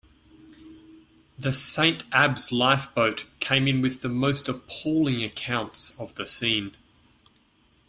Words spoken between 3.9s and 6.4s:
the most appalling accounts of the